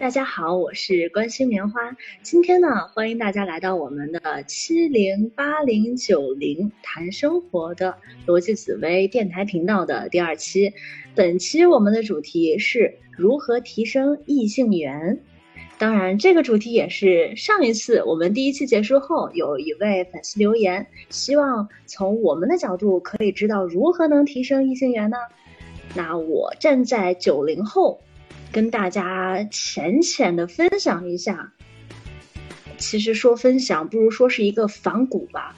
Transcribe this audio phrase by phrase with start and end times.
[0.00, 1.94] 大家好，我是关心棉花。
[2.22, 7.94] 今天呢，欢迎大家来到我们的七零八零九零谈生活的
[8.26, 10.72] 逻辑紫薇电台频道的第二期。
[11.14, 15.20] 本期我们的主题是如何提升异性缘。
[15.76, 25.18] 当然，这个主题也是上一次我们第一期结束后，有一位粉丝留言，希望从我们的角度可以知道如何能提升异性缘呢？
[25.94, 28.00] 那我站在九零后。
[28.52, 31.52] 跟大家浅浅的分享一下，
[32.78, 35.54] 其实说分享不如说是一个反骨吧。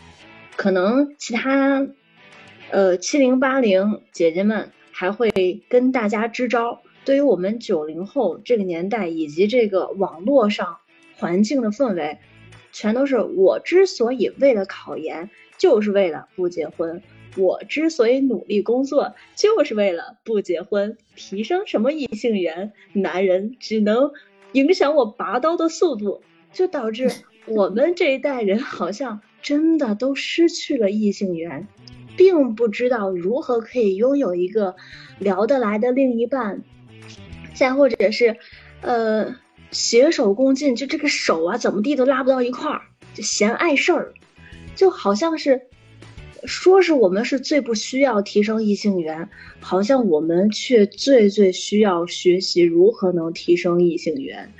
[0.56, 1.86] 可能其他
[2.70, 5.30] 呃七零八零姐姐们还会
[5.68, 6.82] 跟大家支招。
[7.04, 10.76] 对于我们九零后这个年代以及这个网络上
[11.16, 12.18] 环境的氛围，
[12.70, 17.02] 全都是我之所以为了考研，就是为了不结婚。
[17.36, 22.72] 我之所以努力工作，就是为了不结婚，提升什么异性缘？
[22.92, 24.10] 男人只能
[24.52, 27.10] 影响我拔刀的速度，就导致
[27.48, 31.66] 我们这一代人好像真的都失去了异性缘，
[32.18, 34.76] 并不知道如何可以拥有一个
[35.18, 36.62] 聊得来的另一半，
[37.54, 38.36] 再或者是，
[38.82, 39.34] 呃，
[39.70, 42.82] 携手共进，就这个手啊，怎么地都拉不到一块儿，
[43.14, 44.12] 就嫌碍事儿，
[44.76, 45.62] 就好像是。
[46.44, 49.28] 说是我们是最不需要提升异性缘，
[49.60, 54.52] 好像我们却最最需要学习如何能提升异性缘。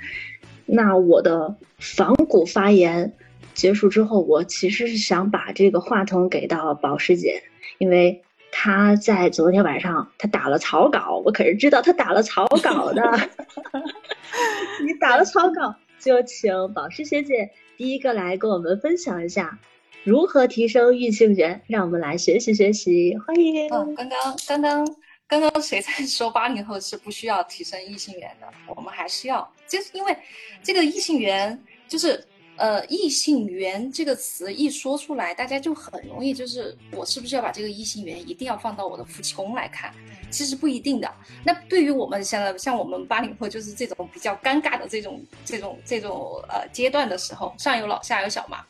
[0.65, 3.13] 那我的仿古发言
[3.53, 7.43] 结束之后，我其实是想把这个话筒给到宝师姐，
[7.79, 13.03] 因为她在昨天晚上她打了草稿，我可是知道她打了草稿的。
[14.85, 19.59] 你打了草稿，就请宝师学姐第一个来跟我们分享一下。
[20.03, 21.61] 如何提升异性缘？
[21.65, 23.69] 让我们来学习学习，欢迎。
[23.69, 24.95] 嗯，刚刚刚刚
[25.27, 28.47] 刚刚谁在 说八零后是不需要提升异性缘的？
[28.75, 30.13] 我们还是要，就是因为
[30.61, 32.21] 这个异性缘，就是
[32.57, 39.93] 呃异性缘这个词一说出来，大家就很容易就是我是不是要把这个异性缘一定要放到我的夫妻宫来看？
[40.29, 41.09] 其实不一定的。
[41.45, 48.65] 那对于我们现在像我们八零后，就是这种比较尴尬的这种这种这种呃阶段的时候，上有老下有小嘛，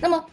[0.00, 0.24] 那么。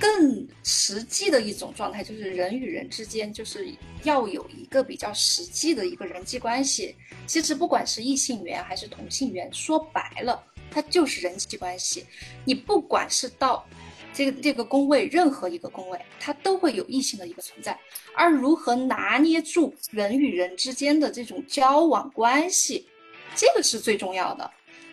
[0.00, 3.68] 更实际的一种状态，就是人与人之间就是
[4.04, 6.94] 要有一个比较实际的一个人际关系。
[7.26, 12.04] 其实不管是异性缘还是同性缘，说白了，它就是人际关系。
[12.44, 13.66] 你不管是到
[14.12, 17.78] 这个这个宫位，任何一个宫位，它都会有异性的一个存在。
[18.14, 22.86] 而如何拿捏住人与人之间的这种交往关系，
[23.34, 24.50] 这个是最重要的。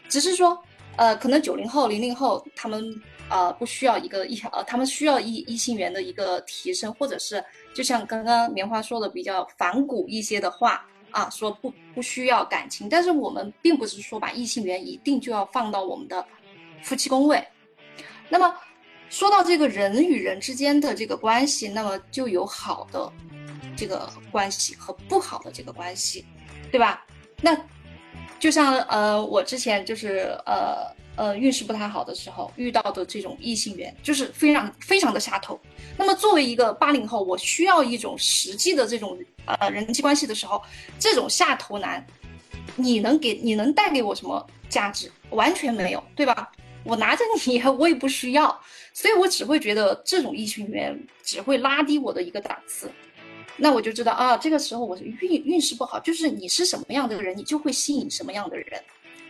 [0.08, 0.64] 只是说，
[1.00, 3.02] 呃，可能九零后、零零后他们。
[3.32, 7.46] 呃，不需要一个异呃，他们需要异异性缘的一个提升，或者是
[7.76, 16.26] 就像刚刚棉花说的比较反骨一些的话啊，说不不需要感情，但是我们并不是说把异性缘一定就要放到我们的
[16.82, 17.48] 夫妻宫位。
[18.30, 18.52] 那么
[19.12, 23.14] 说到这个人与人之间的这个关系，那么就有好的
[23.78, 26.26] 这个关系和不好的这个关系，
[26.72, 27.06] 对吧？
[27.44, 27.56] 那
[28.40, 30.98] 就像呃，我之前就是呃。
[31.16, 35.60] 呃，运势不太好的时候遇到的这种异性缘，就是非常非常的下头。
[35.98, 40.64] 那么作为一个八零后，我需要一种实际的这种呃人际关系的时候，
[40.98, 42.08] 这种下头男，
[42.78, 45.12] 你能给你能带给我什么价值？
[45.32, 46.50] 完全没有，对吧？
[46.86, 48.58] 我拿着你， 我也不需要，
[48.94, 52.90] 所以我只会觉得这种异性缘只会拉低我的一个档次。
[53.60, 58.82] 那我就知道啊，这个时候我是运运势不好，就是你是什么样的人，你就会吸引什么样的人。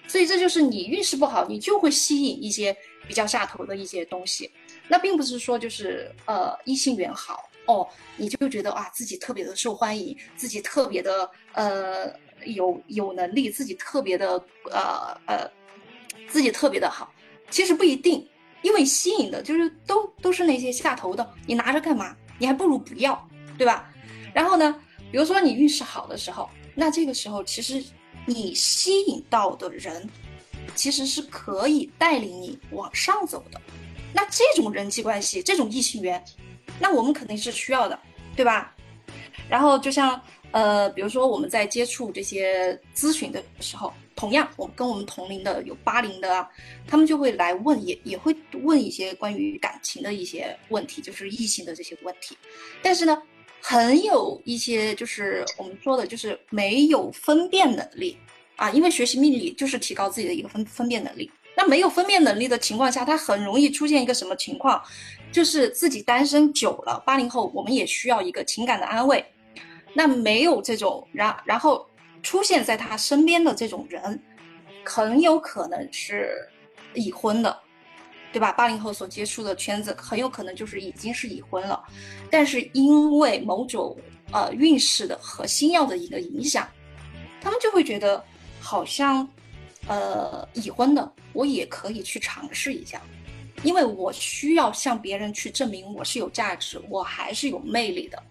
[0.07, 2.75] 所以这就是你运势不好，你就会吸引一些
[3.07, 4.49] 比较下头的一些东西。
[4.87, 12.11] 那并不是说就是呃异性缘好哦，你就觉得啊自己特别的受欢迎，自己特别的呃
[12.45, 15.51] 有有能力，自己特别的呃呃
[16.27, 17.11] 自己特别的好。
[17.51, 18.27] 其实不一定，
[18.61, 22.15] 因为吸引的就是都都是那些下头的，你拿着干嘛？
[22.39, 23.91] 你还不如不要，对吧？
[24.33, 24.75] 然后呢，
[25.11, 27.83] 比如说你运势好的时候，那这个时候其实。
[28.25, 30.07] 你吸引到的人，
[30.75, 33.59] 其实是可以带领你往上走的。
[34.13, 36.23] 那这种人际关系，这种异性缘，
[36.79, 37.97] 那我们肯定是需要的，
[38.35, 38.75] 对吧？
[39.49, 40.21] 然后就像
[40.51, 46.47] 呃，比如说我们在接触这些咨询的时候，同样，我跟我们同龄的有八零的，
[46.85, 52.37] 他们就会来问，也也会问一些关于感情的一些问题，就是异性的这些问题。
[52.83, 53.19] 但是呢。
[53.61, 58.17] 很有一些就是我们说的，就是没有分辨能力
[58.55, 61.31] 啊，因为学习命理就是提高自己的一个分分辨能力。
[61.55, 64.81] 那没有分辨能力的情况下，他很容易出现一个什么情况，
[65.31, 69.23] 就是自己单身久了，八零后我们也需要一个情感的安慰。
[69.93, 71.85] 那没有这种，然然后
[72.23, 74.21] 出现在他身边的这种人。
[74.85, 76.31] 很有可能是
[76.95, 77.55] 已婚的，
[78.31, 78.51] 对吧？
[78.51, 81.83] 八零后所接触的圈子很有可能就是已经是已婚了，
[82.29, 83.97] 但是因为某种
[84.31, 86.69] 呃运势的和星耀的一个影响，
[87.41, 88.23] 他们就会觉得
[88.59, 89.27] 好像
[89.87, 93.01] 呃已婚的我也可以去尝试一下，
[93.63, 98.21] 因为我需要向别人去证明我是有价值，我还是有魅力的。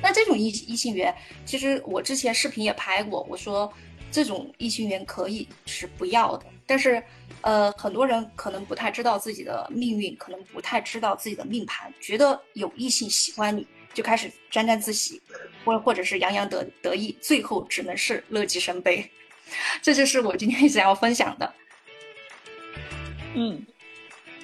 [0.00, 1.14] 那这种异异性缘，
[1.44, 3.72] 其实我之前视频也拍过，我说
[4.10, 7.02] 这种异性缘可以是不要的，但是，
[7.40, 15.20] 呃，很多人可能不太知道自己的命运，可能不太知道自己的命盘，觉得有异性喜欢你就开始沾沾自喜，
[15.64, 19.10] 或或者是洋洋得得意，最后只能是乐极生悲。
[19.82, 21.54] 这就是我今天想要分享的。
[23.34, 23.66] 嗯，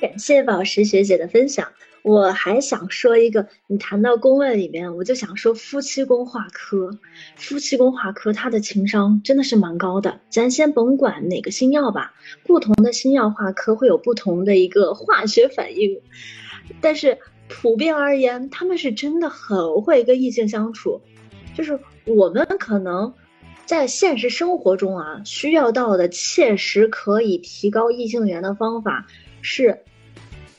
[0.01, 1.73] 感谢宝石学姐的分享。
[2.03, 6.91] 我还想说一个，你谈到宫位里面，我就想说夫妻宫化科，
[7.37, 10.21] 夫妻宫化科，他的情商真的是蛮高的。
[10.31, 12.15] 咱先甭管哪个星耀吧，
[12.45, 16.01] 不同的星耀化科会有不同的一个化学反应，
[16.81, 17.19] 但是
[17.49, 21.01] 普遍而言，他们是真的很会跟异性相处。
[21.55, 23.13] 就是我们可能
[23.67, 29.07] 在现实生活中啊，需要到的切实可以提高异性缘的方法
[29.43, 29.81] 是。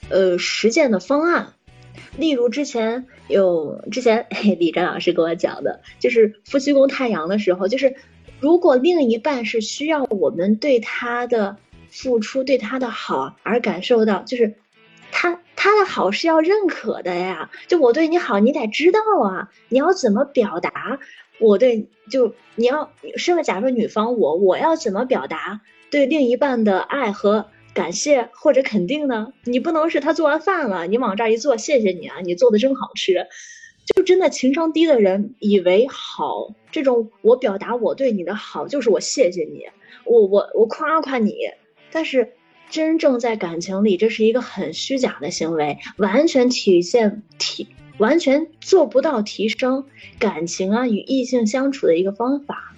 [0.10, 1.54] 呃，实践的方案，
[2.18, 4.26] 例如之前有之前
[4.58, 7.96] 李詹老师给我讲的，就是夫妻宫太阳的时候，就是
[8.40, 11.58] 如果另一半是需要我们对他的
[11.92, 14.56] 付出、对他的好而感受到，就是
[15.12, 17.52] 他他的好是要认可的呀。
[17.68, 21.00] 就我对你好，你得知道啊，你要怎么表达
[21.40, 25.62] 我对，就你要身为假设女方，我我要怎么表达
[25.92, 27.46] 对另一半的爱和。
[27.74, 29.34] 感谢或者肯定呢？
[29.44, 33.28] 你不能是他做完饭了，你往这儿一坐，谢谢你啊，你做的真好吃。
[33.96, 39.64] 就真的情商低的人以为好，这种我表达我对你的好就是我谢谢你，
[40.06, 41.34] 我我我夸夸你。
[41.92, 42.34] 但是
[42.70, 47.68] 真正在感情里，这是一个很虚假的行为，完全体现提
[47.98, 49.86] 完全做不到提升
[50.20, 52.69] 感情啊与异性相处的一个方法。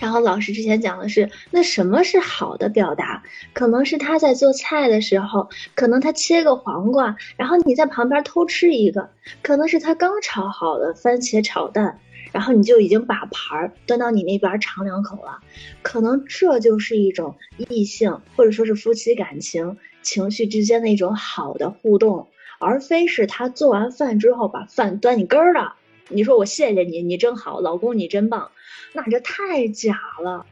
[0.00, 3.22] 然后老师之前讲的是，那什么是好的表达？
[3.52, 9.02] 可能是他在做菜的时候，可能他切个黄瓜，然后你在旁边偷吃一个；
[9.42, 11.98] 可能是他刚炒好的番茄炒蛋，
[12.32, 15.40] 然后你就已经把盘儿端到你那边尝两口了。
[15.82, 22.28] 可能这就是一种异性或者说是夫妻感情情绪之间的一种好的互动，
[22.60, 25.74] 而非是他做完饭之后把饭端你根儿了。
[26.08, 28.50] 你说我谢谢你，你真好，老公你真棒。
[28.92, 30.46] 那这太假了，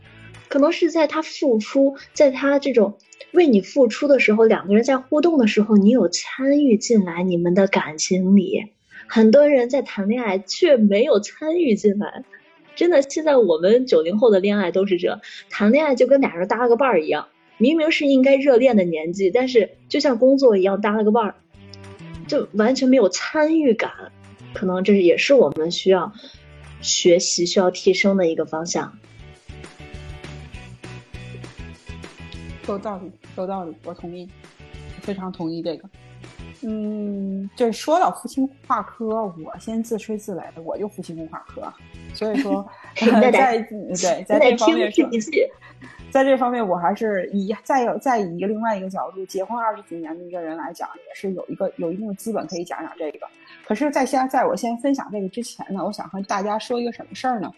[0.49, 2.99] 可能是在他付出，在他这种
[3.33, 8.73] 为你付出的时候，两个人在互动的时候，你有参与进来你们的感情里。
[9.09, 12.25] 很多人在谈恋爱却没有参与进来，
[12.75, 21.35] 真的，现在我们九零后的恋爱都是这，谈恋爱就跟俩人搭了个伴儿一样，明明是应该热恋的年纪，但是就像工作一样搭了个伴儿，
[22.27, 23.91] 就完全没有参与感。
[24.57, 26.13] 可能这也是我们需要。
[26.83, 28.97] 学习需要提升的一个方向，
[32.69, 34.29] 有道理，有道理，我同意，
[35.01, 35.89] 非常同意这个。
[36.69, 39.07] 嗯，这说到夫妻跨科，
[39.45, 41.73] 我先自吹自擂的，我就夫妻宫跨科，
[42.13, 42.67] 所以说
[42.99, 45.31] 在对在这方面是。
[46.11, 53.27] 在这方面，我还是以再有再以一个另外一个角度，结婚二十几年的一个人来讲，也是有一个有一定的资本可以讲讲这个。
[53.67, 57.53] 可是，在先在我先分享这个之前呢，我想和大家说一个什么事儿呢？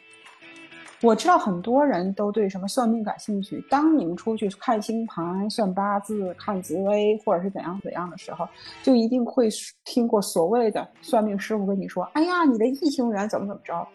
[1.00, 3.64] 我知道很多人都对什么算命感兴趣。
[3.70, 8.48] 当你们出去看星盘、算八字、看紫微，或者是怎样怎样的时候，
[8.82, 9.48] 就一定会
[9.84, 13.86] 听过所谓的算命师傅跟你说：“哎呀，你的异性缘怎么怎么着？”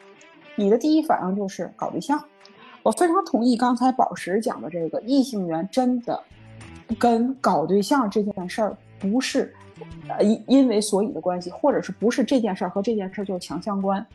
[0.55, 2.23] 你的第一反应就是搞对象。
[2.83, 6.17] 我非常同意刚才宝石讲的这个异性缘，真的
[6.97, 9.53] 跟搞对象这件事儿不是
[10.07, 14.05] 呃因因为所以的关系，或者是不是这件事儿和这件事儿就强相关。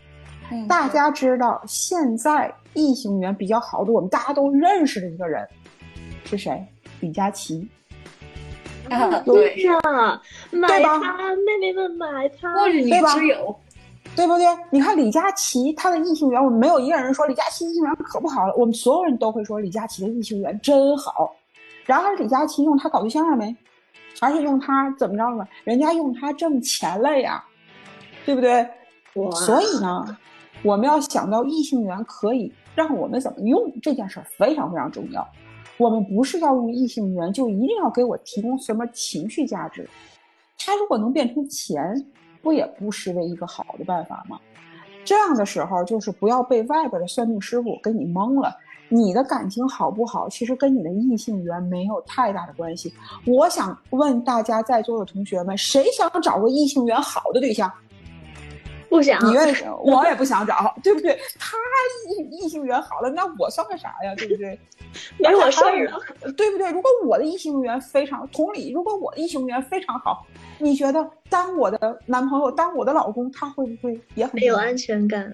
[0.68, 5.46] 大家知道现在异性缘比较好的，我们大家都认识的一个人
[6.24, 6.66] 是谁？
[7.00, 7.68] 李佳琦。
[8.88, 9.78] 啊，对呀，
[10.50, 13.54] 买它，妹妹们买它，或者你只有。
[14.16, 14.46] 对不对？
[14.70, 21.32] 你看李佳琦，他的异性缘，我们没有一个人说李佳琦异性缘可不好了，我们所有人都会说李佳琦的异性缘真好。
[21.84, 23.54] 然而李佳琦用他搞对象了没？
[24.20, 25.46] 而且用他怎么着了？
[25.62, 27.44] 人家用他挣钱了呀，
[28.24, 28.66] 对不对？
[29.32, 30.16] 所以呢，
[30.62, 35.26] 我们要想到异性缘可以让我们怎么用这件事儿非常非常重要。
[35.76, 39.88] 我们不是要用异性缘就一定要给我提供什么情绪价值，
[40.58, 42.06] 他如果能变成钱。
[42.40, 44.38] 不也不失为一个好的办法吗？
[45.04, 48.56] 这样的时候，就是不要被外边的算命师傅给你蒙了。
[48.88, 52.94] 你的感情好不好，其实跟你的异性缘没有太大的关系。
[53.26, 57.70] 我想问大家在座的同学们，谁想找个异性缘好的对象？
[58.88, 59.54] 不想，你愿意？
[59.84, 61.18] 我也不想找，对不对？
[61.38, 61.56] 他
[62.08, 64.14] 异异性缘好了，那我算个啥呀？
[64.16, 64.58] 对不对？
[65.18, 66.00] 没我事儿了，
[66.36, 66.70] 对不对？
[66.70, 70.26] 如果我的异性缘非常同理，如果我的异性缘非常好，
[70.58, 75.30] 你觉得当我的男朋友、当我的老公，他会不会也很没有安全感？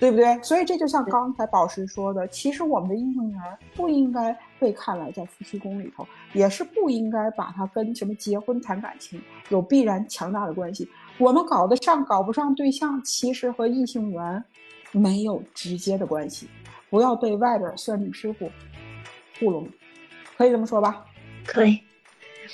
[0.00, 0.40] 对不对？
[0.42, 3.40] 所以这就像刚才宝石说的，其实我们的异性缘
[3.76, 10.88] 不应该被看来在夫妻宫里头，也是不应该把它跟什么结婚谈感情有必然强大的关系。
[11.18, 14.44] 我们搞得上搞不上对象，其实和异性缘
[14.92, 16.48] 没有直接的关系。
[16.90, 18.50] 不要被外边算命师傅
[19.38, 19.68] 糊弄，
[20.36, 21.04] 可以这么说吧？
[21.44, 21.78] 可以。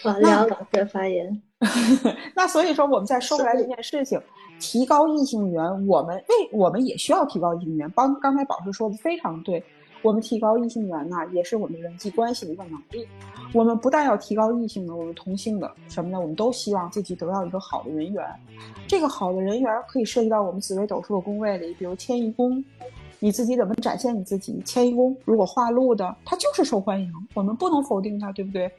[0.02, 1.42] 我聊老师的发言。
[2.35, 4.21] 那所以说，我们再说回来这件事情，
[4.59, 7.88] 提高异性缘，我们为我们也需要提高异性缘。
[7.92, 9.62] 帮刚才宝石说的非常对。
[10.04, 13.08] 我们提高异性缘呢，也是我们人际关系的一个能力。
[13.54, 16.20] 我们不但要提高异性的，我们同性的什么呢？
[16.20, 18.23] 我们都希望自己得到一个好的人缘。
[18.87, 22.62] 这个好的人缘可以涉及到我们紫微斗数的宫位里，比如迁移宫，
[23.18, 24.61] 你自己怎么展现你自己？
[24.62, 28.70] 迁移宫如果化禄的，它就是受欢迎，我们不能否定它，对不对？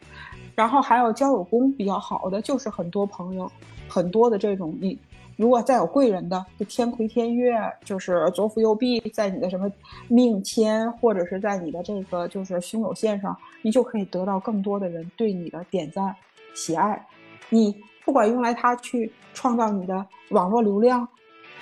[0.53, 3.51] 然后还有交友宫比较好的，就是很多朋友，
[3.89, 4.95] 很多的这种你。
[5.35, 9.69] 如果再有贵人的，就天魁天月，就是左辅右弼，在你的什么
[10.07, 16.15] 命签，或者是在你的这个就是凶有线上，你就可以得到更多的人对你的点赞、
[16.53, 17.05] 喜爱。
[17.49, 21.07] 你不管用来它去创造你的网络流量，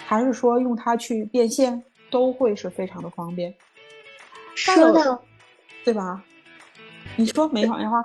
[0.06, 3.54] 还是说用它去变现，都会是非常的方便。
[4.56, 5.20] 说到，
[5.84, 6.24] 对吧？
[7.16, 8.04] 你说没好话。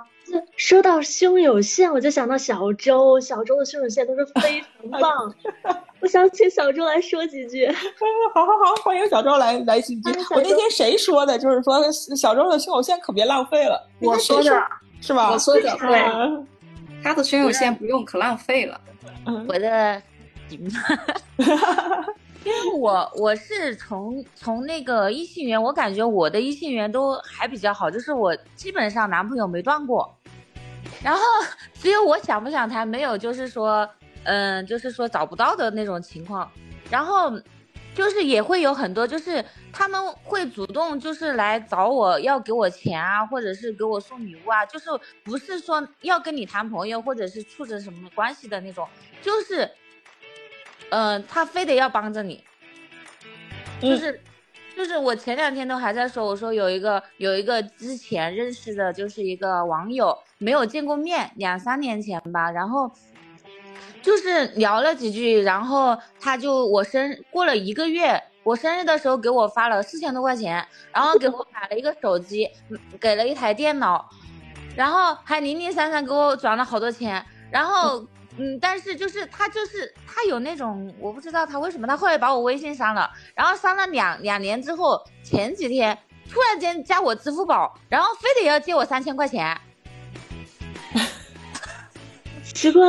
[0.55, 5.33] 说到胸有线，我就想到小周，小周的胸有线都是非常棒。
[6.01, 7.67] 我想请小周来说几句。
[8.33, 10.11] 好好好，欢迎小周来来几句。
[10.31, 11.37] 我那天谁说的？
[11.37, 11.81] 就是说
[12.15, 13.87] 小周的胸有线可别浪费了。
[13.99, 14.67] 我说的
[15.01, 15.31] 是吧？
[15.31, 16.45] 我说的对。
[17.01, 18.79] 他的胸有线不用可浪费了。
[19.47, 20.01] 我的，
[20.49, 20.65] 因
[22.51, 30.13] 为我我是从从那个异性缘，我感觉我的异性缘都还比较好，就是我基本上男朋友没断过。
[31.01, 31.21] 然后
[31.73, 33.89] 只有我想不想谈，没有就是说，
[34.23, 36.51] 嗯，就是说找不到的那种情况。
[36.89, 37.31] 然后
[37.95, 44.89] 就是也会有很多，就是他们会主动就是来找我要给我钱啊，或者是给我送礼物啊，就是
[45.23, 48.87] 不是说要跟你谈朋友或者是处着什么关系的那种，
[49.21, 49.69] 就是，
[50.89, 52.43] 嗯，他非得要帮着你，
[53.81, 54.19] 就是。
[54.79, 62.89] 就是我前两天都还在说，我说有一个有一个之前认识的，就是一个网友，没有见过面，两三年前吧，然后
[64.01, 72.49] 就是聊了几句，然后他就我生过了一个月，我生日的时候给我发了四千多块钱，然后给我买了一个手机，
[73.01, 74.09] 给了一台电脑，
[74.77, 77.21] 然后还零零散散给我转了好多钱，
[77.51, 78.07] 然后。
[78.41, 85.97] 嗯，但是就是他就是他有那种，我不知道他为什么，他后来把我微信删了，然后删了两两年之后，前几天
[86.31, 89.59] 突然间加我支付宝，然后非得要借我三千块钱，
[92.43, 92.81] 奇怪。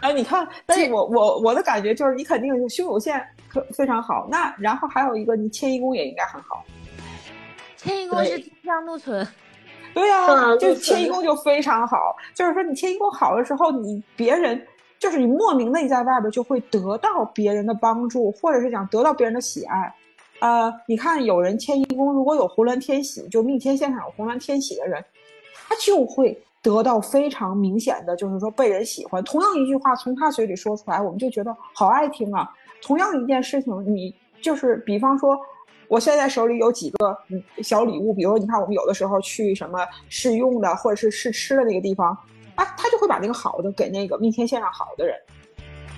[0.00, 6.64] 哎，你看，但是我我我的感觉就是你肯定是胸有线可非常好，那然后还有一个你迁移宫也应该很好，
[7.76, 9.24] 迁移宫是天香禄存。
[9.94, 14.60] 对啊， 就迁移宫就非常好，就是说你迁移宫好的时候，你别人
[14.98, 19.94] 就是你莫名的你在外边就会得到别人的帮助，或者是想得到别人的喜爱。
[20.40, 25.04] 呃，你看有人迁移宫如果有红鸾天喜，就命天现场有红鸾天喜的人，
[25.68, 29.22] 他就会得到非常明显的，就是说被人喜欢。
[29.24, 32.48] 同样一句话从他嘴里说出来，我们就觉得好爱听啊。
[32.80, 35.38] 同样一件事情，你就是比方说。
[35.92, 37.14] 我现在手里有几个
[37.62, 42.16] 小礼物，比如你看，我们有的时候去什么试用的或者是试吃的那个地方，
[42.54, 45.14] 啊，他就会把那个好的给那个命天线上好的人，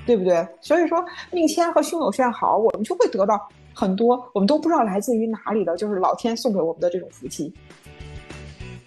[0.04, 0.44] 对不对？
[0.60, 0.98] 所以说
[1.30, 3.40] 命天和凶有线好，我们就会得到
[3.72, 7.54] 很多我们都不知道来自于哪里的，就是老天送给我们的这种福气。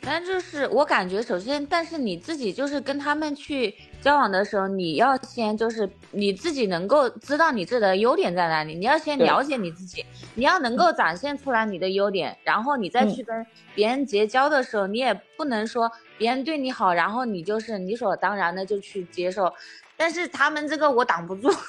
[0.07, 13.45] 反正就是我感觉，首先，但是你自己就是跟他们去交往的时候，你要先就是你自己能够知道你自己的优点在哪里，你要先了解你自己，你要能够展现出来你的优点，然后你再去跟
[13.75, 19.53] 别人结交的时候，你也不能说别人对你好，然后你就是理所当然的就去接受，
[19.97, 21.51] 但是他们这个我挡不住。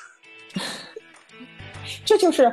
[2.05, 2.53] 这就是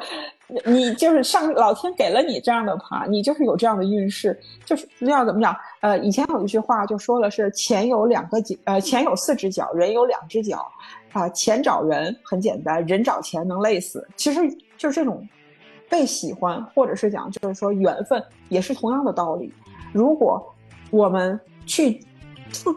[0.66, 5.56] 你，就是上老天给了你这样的盘，你就是有这样的运势，就是要怎么讲？
[5.82, 10.66] 呃，以前有一句话就说了是钱有两个脚，呃，钱有四只脚，人有两只脚。
[11.14, 14.06] 啊，钱找人很简单，人找钱能累死。
[14.18, 14.42] 其实
[14.78, 15.26] 就是这种
[15.90, 19.50] 被喜欢，或者是讲就是说缘分，也是同样的道理。
[19.94, 20.46] 如果
[20.92, 21.98] 我们去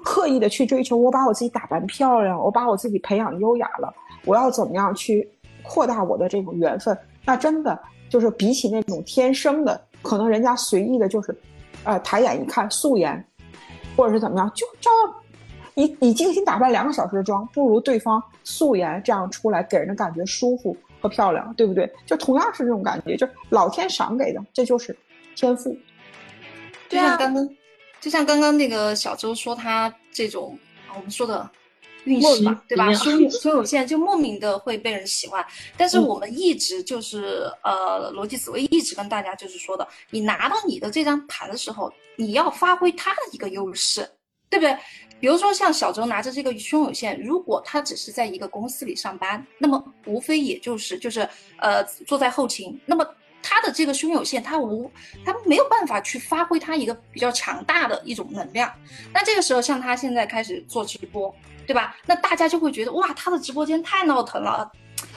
[0.05, 3.93] 刻意的去追求，我把我自己打扮漂亮，我把我自己培养优雅了，
[4.25, 5.29] 我要怎么样去
[5.69, 6.97] 扩大我的这种缘分？
[7.25, 11.37] 那真的就是比起那种天生的，可能人家随意的就是，
[11.85, 13.23] 呃，抬眼一看素颜，
[13.97, 15.15] 或者是怎么样，就照样。
[15.75, 21.89] 你你精心打扮两个小时的妆，不如对方素颜这样出来给人的感觉舒服和漂亮，对不对？
[22.05, 24.97] 就同样是这种感觉，就老天赏给的，这就是
[25.37, 25.77] 天赋。
[26.89, 27.49] 对啊刚刚，
[28.01, 30.59] 就像刚刚那个小周说他这种
[30.97, 31.49] 我们说的
[32.05, 32.93] 运势嘛，对吧？
[32.95, 35.45] 胸胸有线就莫名的会被人喜欢，
[35.77, 44.09] 但是我们一直就是呃，逻辑思维一直跟大家就是说的，你拿到你的这张牌的时候，你要发挥它的一个优势，
[44.49, 44.77] 对不对？
[45.21, 53.05] 比如说像小周拿着这个胸有线，如果他只是在一个公司里上班，那么无非也就是就是呃坐在后勤，那么
[53.43, 54.91] 他的这个胸有线，他无
[55.25, 58.73] 他没有办法去发挥他一个比较强大的一种能量。
[59.13, 61.35] 那这个时候像他现在开始做直播，
[61.67, 61.97] 对吧？
[62.07, 64.71] 那大家就会觉得哇，他的直播间太闹腾了，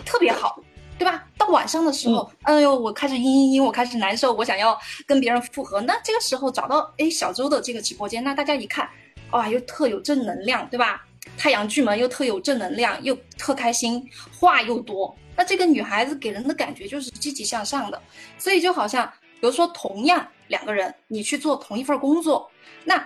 [0.05, 0.61] 特别好，
[0.97, 1.23] 对吧？
[1.37, 5.81] 到晚上的时候，哎呦，我开始嘤嘤嘤，我开始难受，我想要跟别人复合。
[5.81, 8.89] 那这个时候找到哎小周的这个直播间，那大家一看。
[9.31, 11.05] 哇，又特有正能量，对吧？
[11.37, 14.05] 太阳巨门又特有正能量，又特开心，
[14.37, 15.15] 话又多。
[15.41, 17.99] 那这个女孩子给人的感觉就是积极向上的，
[18.37, 22.47] 所以就好像，比如说同样两个人，你去做同一份工作，
[22.83, 23.03] 那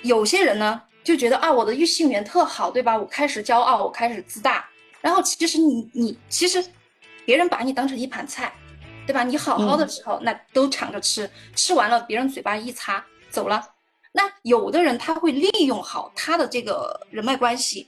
[0.00, 2.96] 有些人呢就觉得啊，我的异性缘特好，对吧？
[2.96, 4.66] 我开始骄傲，我开始自大。
[5.02, 6.64] 然后其实你你其实，
[7.26, 8.50] 别人把你当成一盘菜，
[9.06, 9.22] 对吧？
[9.22, 13.62] 你好好的时候，那都抢着吃，吃完了别人嘴巴一擦走了。
[14.10, 17.86] 那有的人他会利用好他的这个人脉关系，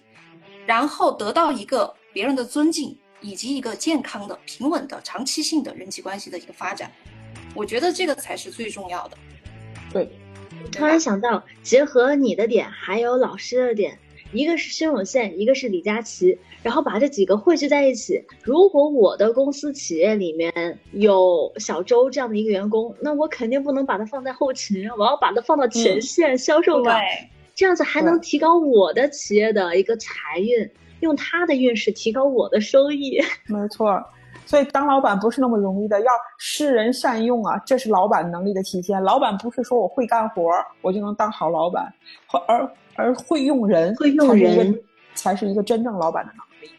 [0.67, 6.91] 然后得到一个别人的尊敬，以及一个健康的、平稳的、长期性的人际关系的一个发展。
[7.55, 9.17] 我觉得这个才是最重要的。
[9.93, 10.11] 对，
[10.71, 13.99] 突然想到，结合你的点，还有老师的点。
[14.33, 18.23] 一个是薛永宪，一个是李佳琦，然后把这几个汇聚在一起。
[18.45, 26.97] 如果我的公司企业里面有小周这样的一个员工，那我肯定不能把他放在后勤，我要把他放到前线销售岗，
[27.57, 33.21] 这样子还能提高我的企业的一个财运，用他的运势提高我的收益。
[33.47, 34.03] 没错，
[34.47, 39.03] 所以当老板不是那么容易的，要识人善用啊，这是老板能力的体现。
[39.03, 40.51] 老板不是说我会干活
[40.83, 41.93] 我就能当好老板，
[42.47, 42.71] 而。
[42.97, 44.79] 而会用人，会用人
[45.15, 46.71] 才是一个真正老板的能力。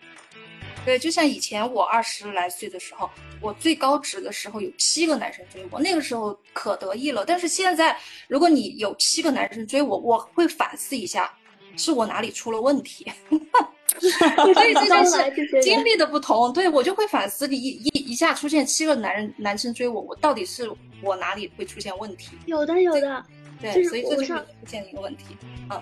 [0.85, 7.23] 对，就像以前我二十来岁的时候，我最高值的时候有七个男生追我，那个时候可得意了。
[7.25, 11.31] 但是现在，如果你有七个男生追我，我会反思一下，
[11.77, 13.11] 是我哪里出了问题。
[13.99, 16.51] 所以这就是经历的不同。
[16.53, 22.31] 对我就会反思，你一一一下出现七个男人男生追我，我到底是我哪里会出现问题？
[22.45, 23.23] 有的，有的。
[23.61, 25.37] 对，所以这就是出现一个问题。
[25.69, 25.81] 嗯。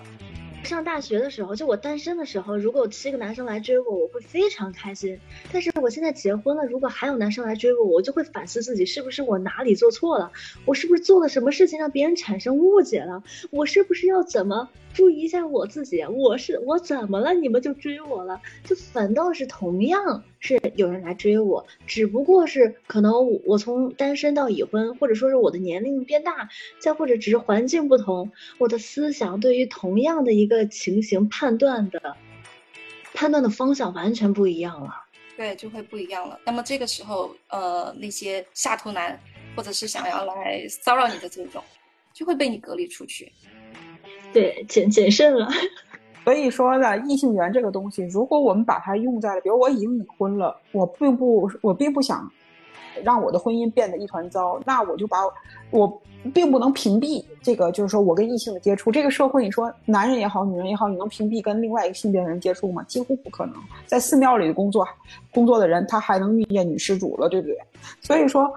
[0.62, 5.18] 上大学的时候，就我单身的时候，如果有七个男生来追我，我会非常开心。
[5.52, 10.30] 但是我现在结婚了，如果还有男生来追我，我就会反思自己是不是我哪里做错了，
[10.64, 14.68] 我是不是做了什么事情让别人产生误解了，我是不是要怎么？
[14.92, 17.32] 注意一下我自己，我是我怎么了？
[17.32, 18.40] 你们就追我了？
[18.64, 23.12] 就反倒是同样是有人来追我，只不过是可能
[23.44, 26.48] 我从单身到已婚，或者说是我的年龄变大，
[26.78, 32.16] 再或者只是环境不同，我的思想对于同样的一个情形判断的
[33.12, 35.04] 判断的方向完全不一样了。
[35.36, 36.40] 对，就会不一样了。
[36.44, 39.18] 那么这个时候，呃，那些下头男
[39.54, 41.62] 或者是想要来骚扰你的这种，
[42.12, 43.30] 就会被你隔离出去。
[44.32, 45.48] 对，谨谨慎了。
[46.24, 52.30] 所以说呢，异性缘这个东西，如果我们把它用在了，比如我已经已婚了，我并不，我并不想
[53.02, 55.18] 让我的婚姻变得一团糟，那我就把
[55.70, 56.00] 我
[56.34, 58.92] 并不能屏蔽这个，就是说我跟异性的接触。
[58.92, 62.82] 这个社会，你说男人也好，女人也好，你能屏蔽跟另外一个性别的人接触吗？
[62.84, 63.54] 几乎不可能。
[63.86, 64.86] 在寺庙里的工作
[65.32, 67.56] 工作的人，他还能遇见女施主了，对不对？
[68.00, 68.52] 所以说。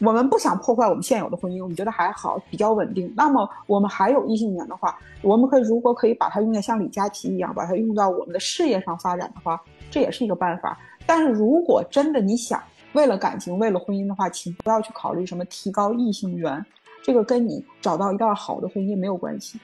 [0.00, 3.10] 我们不想破坏我们现有的婚姻，我们觉得还好，比较稳定。
[3.16, 9.58] 那么我们还有异性缘的话，我们可以如果可以把它用在像李佳琦一样，把它用到我们的事业上发展的话，
[9.90, 10.78] 这也是一个办法。
[11.06, 16.62] 但是如果真的你想为了感情、为了婚姻的话，请不要去考虑什么提高异性缘，
[17.02, 19.58] 这个跟你找到一段好的婚姻没有关系，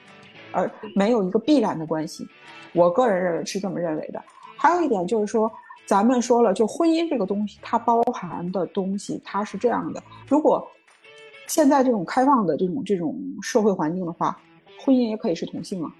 [0.51, 2.27] 而没有一个必然的关系。
[2.73, 4.19] 我个人认为是这么认为的。
[4.57, 5.51] 还有一点就是说。
[5.85, 10.01] 咱们说了，就婚姻这个东西，它包含的东西，它是这样的。
[10.27, 10.65] 如果
[11.47, 14.37] 现在这种开放的这种这种社会环境的话，
[14.83, 15.91] 婚姻也可以是同性啊，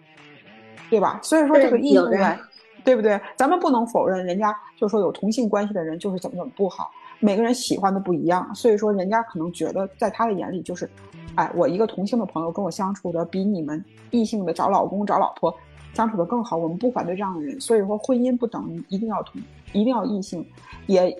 [0.90, 1.20] 对吧？
[1.22, 2.40] 所以说这个异性缘，
[2.84, 3.20] 对不对？
[3.36, 10.90] 咱们不能否认人家就说有同性关系的人就是怎么怎么不好，每个人喜欢的不一样，所以说人家可能觉得在他的眼里就是，
[11.36, 15.54] 哎，我一个同性的朋友跟我相处的比你们异性的找老公找老婆
[15.94, 17.60] 相处的更好，我们不反对这样的人。
[17.62, 20.46] 所以说婚姻不等于一定要同，一定要异性，
[20.88, 21.16] 也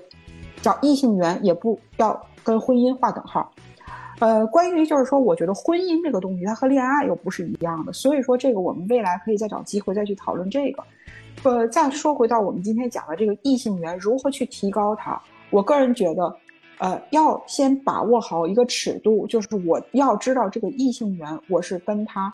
[0.62, 3.52] 找异性缘也不要跟婚姻划等号。
[4.20, 10.84] 呃，关于就是说，我觉得婚姻这个东西，它和恋爱又不是一样的，所以说这个我们未来可以再找机会再去讨论这个。
[11.44, 16.34] 呃，再说回到我们今天讲的这个异性缘如何去提高它，我个人觉得，
[16.78, 22.34] 呃，要先把握好一个尺度，就是我要知道这个异性缘我是跟他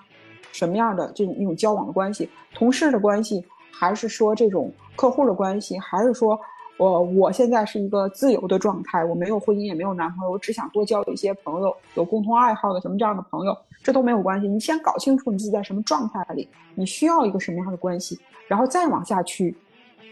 [0.51, 6.39] 什么样的这种一种交往的关系，同事的关系，还是说这种客户的关系，还是说。
[6.77, 14.47] 我我现在是一个自由的状态，我没有婚姻，也没有男朋友，我只想多交一些朋友，有共同爱好的什么这样的朋友，这都没有关系。
[14.47, 19.53] 你先搞清楚你自己在什么状态里，你需要一个什么样的关系，然后再往下去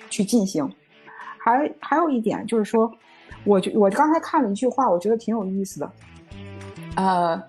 [0.10, 0.70] 去进行。
[1.38, 2.92] 还还有一点就是说，
[3.46, 5.92] 我觉我刚才看了一句话，我觉得挺有意思的。
[6.98, 7.42] 呃，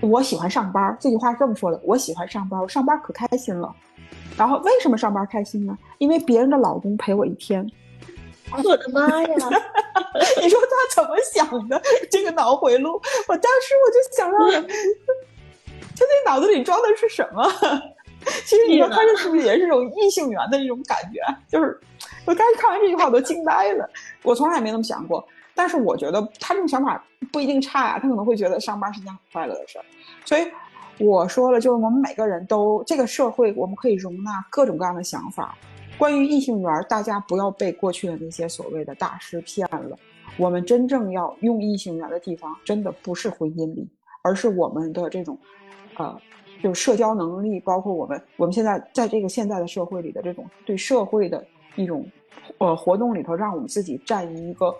[0.00, 3.74] 我喜欢上班，这句话是这么说的：我喜欢上班，我上班可开心了。
[4.36, 5.76] 然后为什么上班开心呢？
[5.98, 7.68] 因为别人的老公陪我一天。
[8.64, 9.28] 我的妈呀！
[10.40, 11.80] 你说他怎么想的？
[12.10, 12.92] 这个脑回路，
[13.28, 14.62] 我当时我就想到了，
[15.96, 17.44] 他那脑子里装的是什么？
[18.46, 21.20] 其实你说他这是不是也是这种异性缘的一种感觉？
[21.46, 21.78] 就是
[22.24, 23.88] 我当时看完这句话我都惊呆了，
[24.22, 25.26] 我从来也没那么想过。
[25.58, 29.84] 但是我觉得他这种想法不一定差呀，他可能会觉得上班是件很快乐的事儿。
[30.24, 30.46] 所以
[31.04, 35.58] 我说了，就是我们每个人都这个社会，我们可以容纳各种各样的想法。
[35.98, 39.98] 关于异性缘，大家不要被过去的那些所谓的大师骗了。
[40.36, 43.88] 我们真正要用异性缘的地方，真的不是婚姻里，
[44.22, 45.36] 而是我们的这种，
[45.96, 46.16] 呃，
[46.62, 51.44] 就社交能力，包括我们我们现在在这个现在的社会里的这种对社会的
[51.74, 52.06] 一种，
[52.58, 54.72] 呃，活动里头，让我们自己占一个，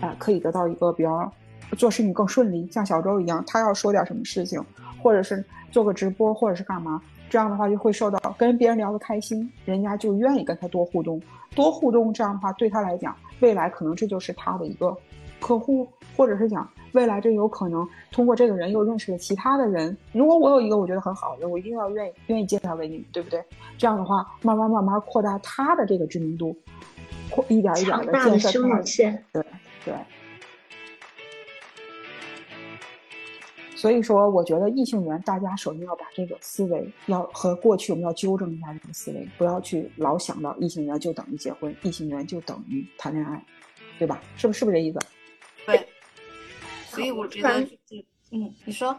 [0.00, 1.32] 啊，可以得到一个比较
[1.76, 2.66] 做事情更顺利。
[2.70, 4.62] 像小周一样，他要说点什么事情，
[5.02, 7.00] 或者是做个直播，或者是干嘛。
[7.30, 11.20] 这样的话就会受到跟别人聊得开心，人家就愿意跟他多互动，
[11.54, 12.10] 多互动。
[12.10, 14.96] 这样的话对他来讲，未来可能这就是他的一个
[15.38, 19.94] 客户，或者是讲未来这有可能通过这个人又认识了其他的人。
[20.12, 23.44] 如果我有一个我觉得很好的，我一定要愿意愿意介绍给你，对不对？
[23.76, 26.56] 这样的话慢慢慢慢扩大他的这个知名度，
[27.28, 28.80] 扩一点一点的建设他。
[29.32, 29.44] 对
[29.88, 29.96] 对。
[33.76, 43.40] 所以说，我觉得异性缘，大家首先要把这个思维要和过去我们要纠正一下这个思维，不要去老想到异性缘就等于结婚，异性缘就等于谈恋爱，
[43.96, 44.20] 对吧？
[44.36, 44.98] 是不是不是这意思？
[45.64, 45.86] 对。
[46.86, 47.60] 所以我觉得，
[48.32, 48.98] 嗯，你说，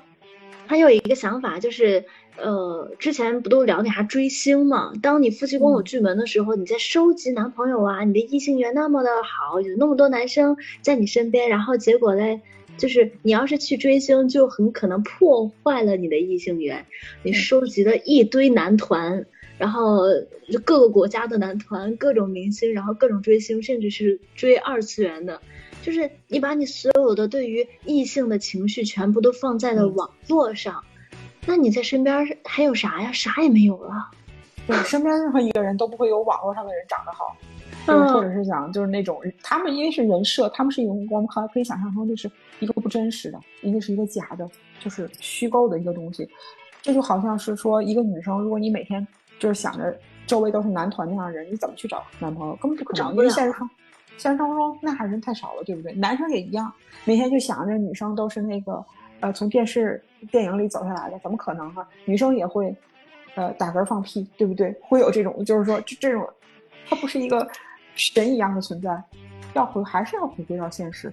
[0.70, 2.06] 还有一个想法就是，
[2.38, 4.94] 呃，之前不都聊那啥追星嘛？
[5.02, 12.40] 当你夫妻宫有巨门的时候，你在收集男朋友啊，你的异性缘那么的好，有那么多男生在你身边，然后结果嘞？
[12.78, 16.86] 就是你要是去追星，就很可能破坏了你的异性缘。
[17.24, 19.26] 你收集了一堆男团，
[19.58, 20.04] 然后
[20.52, 25.42] 就各个国家的男团，各种明星，然后各种追星，甚至是追二次元的。
[25.90, 30.84] 就是你把你所有的对于异性的情绪全部都放在了网络上，
[31.48, 33.12] 那你在身边还有啥呀？
[33.12, 34.08] 啥也没有了。
[34.68, 37.36] 对，身边任何一个人都不会有网络上的人长得好。
[37.88, 44.48] 嗯或者是讲，就是那种他们因为是人设，他们是一种我们可可以想象成就是一个不真实的，一个是一个假的，
[44.80, 46.30] 就是虚构的一个东西。
[46.84, 49.06] 这就好像是说，一个女生，如果你每天
[49.40, 49.98] 就是想着
[50.28, 52.56] 周围都是男团那样的人，你怎么去找男朋友？
[52.58, 53.68] 根本不可能，因为现实生
[54.20, 55.92] 现实中那样人太少了，对不对？
[55.94, 56.72] 男生也一样，
[57.06, 58.86] 每天就想着女生都是那个
[59.22, 61.88] 呃从电视电影里走下来的，怎么可能啊？
[62.06, 62.76] 女生也会
[63.34, 64.72] 呃打嗝放屁，对不对？
[64.82, 66.30] 会有这种，就是说这这种，
[66.88, 67.48] 它不是一个。
[67.96, 69.04] 神一样的存在，
[69.56, 71.12] 要回还是要回归到现实。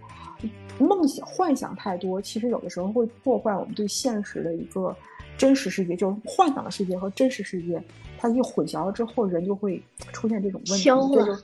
[0.79, 4.95] 梦想、幻想太多，其实有的时候会破坏我们对现实的一个
[5.37, 7.83] 真实世界，就是幻想的世界和真实世界，
[8.19, 10.85] 它一混淆了之后，人就会出现这种问题。
[10.85, 11.37] 这就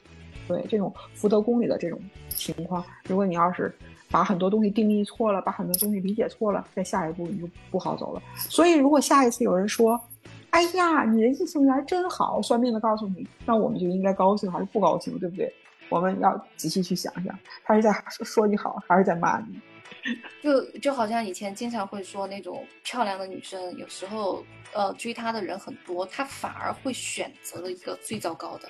[0.49, 2.85] 对这种福德宫里的这种情况。
[3.09, 3.75] 如果你要是
[4.11, 8.23] 把很多东西定义错了，把很多东西理解错了，在下一步你就不好走了。
[8.37, 10.01] 所以，如果下一次有人说，
[10.51, 12.43] 哎呀，你的异性缘真好！
[12.43, 15.51] 算命的告诉你，那我们就应该高兴还是不高兴，对不对？
[15.89, 19.59] 我们要仔细去想想，他是在说你好，还是在骂你？
[20.43, 28.69] 就就好像以前经常会说那种漂亮的女生，有时候呃追她的人很多，她反而会选择了一个最糟糕的。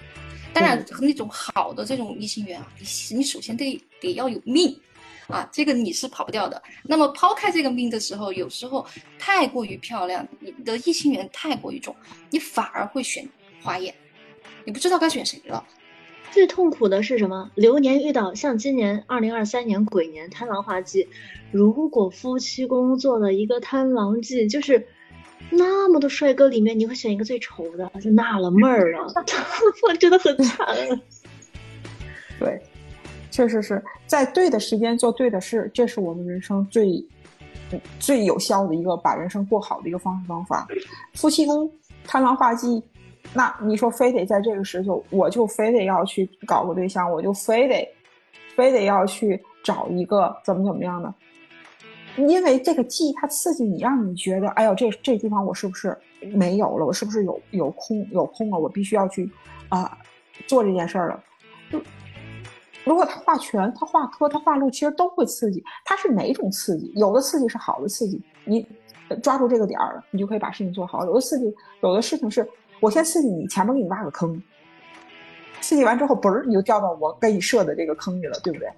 [0.53, 4.79] 当然，那种好的这种异性缘啊，你你首先得得要有命。
[5.29, 6.61] 啊，这个你是跑不掉的。
[6.83, 8.87] 那么抛开这个命的时候，有时候
[9.19, 11.95] 太过于漂亮，你的异性缘太过于重，
[12.29, 13.27] 你反而会选
[13.63, 13.95] 花眼。
[14.65, 15.65] 你不知道该选谁了。
[16.33, 17.51] 最痛苦的是什么？
[17.55, 21.07] 流年遇到像今年二零二三年鬼年贪狼化忌，
[21.51, 24.87] 如果夫妻宫做了一个贪狼忌，就是
[25.51, 29.01] 那么多帅哥里面，你会选一个最丑的，就纳了闷儿了，
[29.87, 30.67] 我真的很惨。
[32.41, 32.61] 对，
[33.31, 37.07] 确实是在对的时间做对的事，这是我们人生最
[38.01, 40.67] 最有效的一个把人生过好的一个方式方法。
[41.13, 41.71] 夫妻宫
[42.05, 42.83] 贪狼化忌。
[43.35, 47.89] 那你说非得在这个时候，我就非得要去搞个对象，我就非得，
[48.55, 51.15] 非得要去找一个怎么怎么样的？
[52.17, 55.97] 因为这个记忆它刺激你，让你觉得，哎呦，这这地方我是不是
[56.35, 56.85] 没有了？
[56.85, 58.59] 我是不是有有空有空了？
[58.59, 59.31] 我必须要去
[59.71, 59.97] 啊
[60.47, 61.25] 做这件事儿了。
[62.85, 65.65] 如果他画全，他画科，他画路，其实都会刺激。
[65.87, 66.93] 他是哪种刺激？
[66.97, 68.67] 有的刺激是好的刺激，你
[69.23, 72.47] 抓住这个点儿，你就可以把事情做好；有的刺激，有的事情是。
[72.83, 74.43] 我先刺激你，前面给你挖个坑，
[75.61, 78.69] 刺激完之后，嘣儿你就掉到我给你设的这个坑里了，对不对？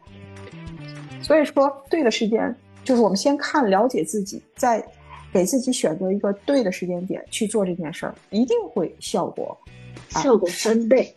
[1.23, 4.87] 所以说，对的时间就是我们先看了解自己，再
[5.33, 9.57] 给自己选择一个对的时间点去做这件事儿，一定会效果
[10.11, 11.11] 效果翻倍。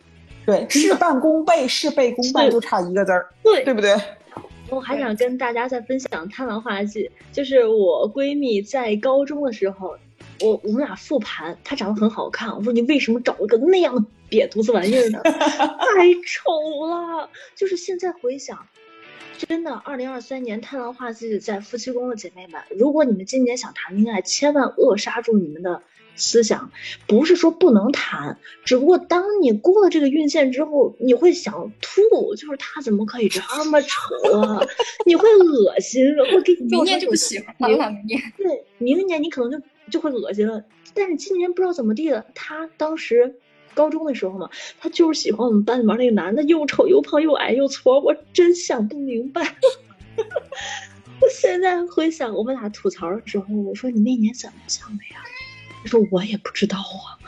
[0.46, 3.94] 对，事半功倍，事倍功半就差一个字儿，对对不对？
[4.70, 9.94] 我还想跟大家再分享贪玩话剧，就是我闺蜜在高中的时候。
[10.40, 12.56] 我我们俩复盘，他长得很好看。
[12.56, 15.20] 我说你为什么找了个那样的 瘪犊子玩意儿呢？
[15.24, 17.28] 太丑了。
[17.56, 18.66] 就是现在回想，
[19.36, 25.82] 真的，二零二三年太阳化忌在夫妻宫的姐妹们，如果你们今年想谈恋爱，千万扼杀住你们的
[26.14, 26.70] 思想。
[27.06, 34.60] 不是说不能谈，只不过当你过了这个运线之后，你会想吐，就是他怎么可以这么丑啊？
[35.04, 37.90] 你会恶心，会给你明年就不喜欢了。
[37.90, 39.58] 明年对，明年你可能就。
[39.90, 42.24] 就会恶心了，但是今年不知道怎么地了。
[42.34, 43.36] 他当时
[43.74, 49.56] 高中的时候嘛，他就是喜欢我们班里面那个男的，又丑又胖又矮又矬，我真想不明白。
[51.20, 55.22] 我现在回想我们俩吐槽的时候，我说你那年怎么想的呀？
[55.82, 57.18] 他说我也不知道啊，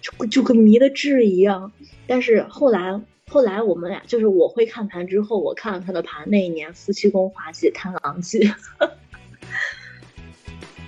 [0.00, 1.72] 就就跟迷了智一样。
[2.06, 8.40] 但是后来后来我们俩就是我会看盘之后，我看了他的盘，那一年夫妻宫滑稽贪狼忌。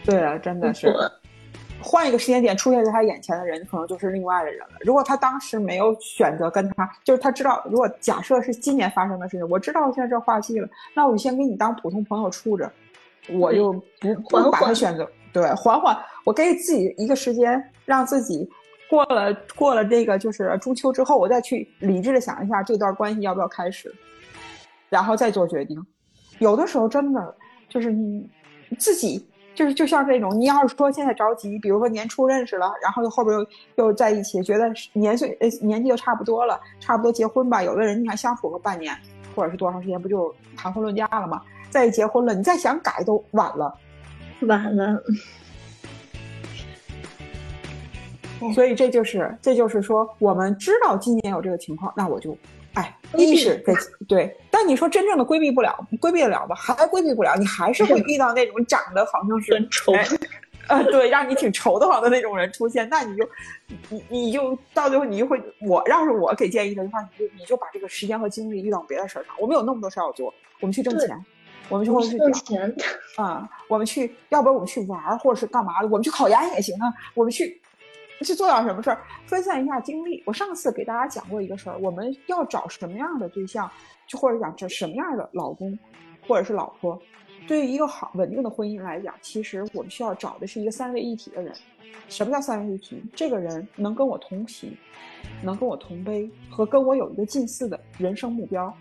[0.05, 0.92] 对啊，真的是。
[1.83, 4.77] 换一个时间点出现在他眼前的人，可能就是另外的人了。
[4.81, 12.71] 如果他当时没有选择跟他，就是他知道，如果假设是今年发生的事情，我知道现在这话题了，那我就先跟你当普通朋友处着，
[13.31, 18.49] 我就不不把他选择，对，缓缓，我给自己一个时间，让自己
[18.88, 23.92] 过了过了这个就是中秋之后，我再去理智的想一下这段关系要不要开始，
[24.88, 25.85] 然后再做决定。
[26.38, 27.35] 有的时候真的
[27.68, 28.29] 就是你
[28.79, 29.27] 自己。
[29.55, 37.62] 就是就像这种，你要是说现在着急，比如说年初认识了，然后又后边又又在一起，觉得年岁呃年纪又差不多了，差不多结婚吧。
[37.62, 38.97] 有的人你看相处个半年，
[39.37, 41.43] 或者是多长时间，不就谈婚论嫁了吗？
[41.69, 43.75] 再一结婚了，你再想改都晚了，
[44.43, 45.03] 晚了。
[48.55, 52.37] 所以这就是这就是说，我们知道今年有这个情况，那我就。
[52.75, 53.73] 哎，一是给
[54.09, 56.55] 对，但你说真正的规避不了，规避得了吧？
[56.55, 59.93] 还规避不了，你还是会 遇到那种长得好像是很丑，
[60.69, 63.29] 啊，对，让你挺愁得慌的那种人出现，那你就，
[63.91, 69.35] 你你就到最后你就会，我要是我给建议的话，你就你就把这个时间和精力遇到别的事儿上。
[69.39, 71.25] 我们有那么多事儿要做，我们去挣钱，
[71.69, 72.75] 我们去挣钱
[73.17, 77.61] 啊，我们去，要不然我们去玩或者是干嘛的，我们去考研也行啊，我们去。
[78.23, 80.23] 去做点什么事儿，分散一下精力。
[80.27, 83.71] 我上次给大家讲过一个事儿，我们要找什么样的对象，
[84.07, 85.79] 就或者讲这什么样的老公，
[86.27, 87.01] 或者是老婆。
[87.49, 91.53] 对于一个好稳定的婚姻来讲，其实我们需要找的是一个三位一体的人。
[92.09, 93.03] 什么叫三位一体？
[93.15, 94.77] 这个人能跟我同频，
[95.43, 98.73] 能跟我同悲，和跟我有一个近似的人生目标。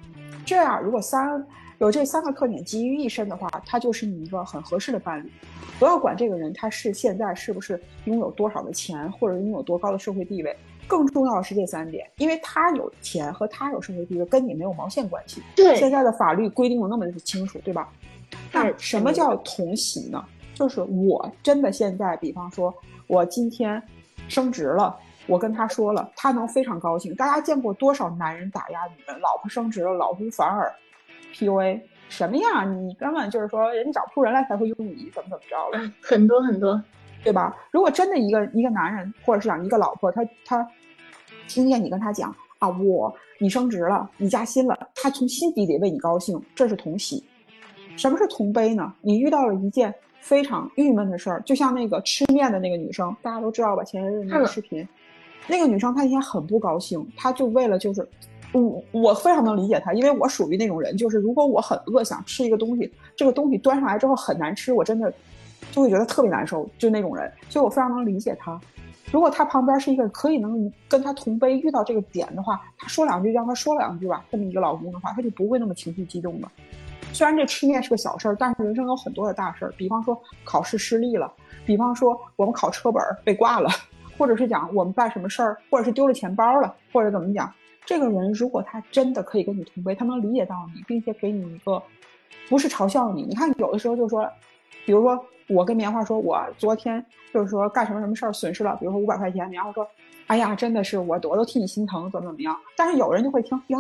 [0.46, 1.46] 这样，如果三
[1.82, 5.32] 有这三个特点集于一身的话，他就是你一个很合适的伴侣。
[5.80, 10.56] 不要管这个人他是现在是不是拥有多少的钱，或者拥有多高的社会地位，
[10.88, 15.42] 更重要的是这三点，因为他有钱和他有社会地位跟你没有毛线关系。
[15.56, 17.90] 对，现在的法律规定的那么的清楚，对吧？
[18.54, 20.24] 那什么叫同喜呢？
[20.54, 22.72] 就是我真的现在，比方说
[23.08, 23.82] 我今天
[24.28, 27.16] 升职了，我跟他说了，他能非常高兴。
[27.16, 30.72] 大家见过多少男人打压女人，老婆升职了，老公反而
[31.34, 31.82] PUA？
[32.10, 32.88] 什么样？
[32.88, 35.92] 你根本就是说，人家找不出人来才会用你，怎么怎么着了？
[36.02, 36.82] 很多很多，
[37.24, 37.56] 对吧？
[37.72, 40.68] 如果真的一个一个男人，或者是讲一个老婆，他他
[41.48, 47.24] 听见你跟他讲啊，我你升职了，你加薪了，他从心底里为你高兴，这是同喜。
[47.96, 48.94] 什么是同悲呢？
[49.02, 53.84] 你遇到了一件非常郁闷的事儿，就像那个吃面的那个女生，大家都知道吧？
[53.84, 54.86] 前一阵那个视频，
[55.48, 58.08] 那个女生她那天很不高兴，她就为了就是，
[58.54, 65.14] 我我非常能理解他，因为我属于那种人，就是如果我很饿想吃一个东西，这个东西端上来之后很难吃，我真的
[65.72, 68.60] 就会觉得特别难受，就那种人，所以我非常能理解他。
[69.12, 76.52] 如果他旁边是一个可以能跟他同悲遇到这个点的话，他说两句让他说两句吧，这么一个老公的话，他就不会那么情绪激动了。
[77.14, 81.30] 虽然这吃面是个小事儿，但是人生有很多的大事儿，比方说考试失利了，
[81.66, 83.70] 比方说我们考车本被挂了，
[84.18, 87.52] 或者是讲我们办什么事儿，或者是丢了钱包了，或者怎么讲，
[87.86, 91.82] 这个人如果他真的可以跟你同归，他能理解到你，并且给你一个
[92.50, 93.24] 不是嘲笑你。
[93.24, 94.30] 你看有的时候就说，
[94.86, 95.26] 比如说。
[95.48, 99.46] 我跟棉花说，我昨天就是说干什么什么事儿损失了，比如说五百块钱。
[99.50, 99.86] 棉花说，
[100.28, 102.58] 哎呀，真的是我我都替你心疼，怎么怎么样。
[102.78, 103.78] 但是有人就会听，哟，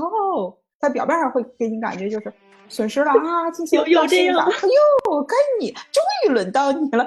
[0.82, 2.34] 在表面上会给你感觉就是
[2.68, 7.06] 损失了啊，进行有这样，哎呦，该你终于轮到你了，